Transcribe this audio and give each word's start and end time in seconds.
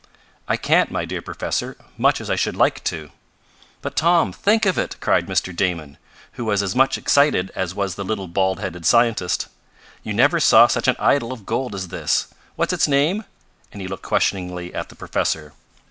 "I 0.47 0.57
can't, 0.57 0.89
my 0.89 1.05
dear 1.05 1.21
professor, 1.21 1.77
much 1.95 2.19
as 2.19 2.27
I 2.31 2.35
should 2.35 2.55
like 2.55 2.83
to." 2.85 3.11
"But, 3.83 3.95
Tom, 3.95 4.33
think 4.33 4.65
of 4.65 4.75
it!" 4.79 4.95
cried 4.99 5.27
Mr. 5.27 5.55
Damon, 5.55 5.99
who 6.31 6.45
was 6.45 6.63
as 6.63 6.75
much 6.75 6.97
excited 6.97 7.51
as 7.55 7.75
was 7.75 7.93
the 7.93 8.03
little 8.03 8.27
bald 8.27 8.59
headed 8.59 8.83
scientist. 8.83 9.47
"You 10.01 10.13
never 10.15 10.39
saw 10.39 10.65
such 10.65 10.87
an 10.87 10.95
idol 10.97 11.31
of 11.31 11.45
gold 11.45 11.75
as 11.75 11.89
this. 11.89 12.29
What's 12.55 12.73
its 12.73 12.87
name?" 12.87 13.25
and 13.71 13.79
he 13.79 13.87
looked 13.87 14.01
questioningly 14.01 14.73
at 14.73 14.89
the 14.89 14.95
professor. 14.95 15.53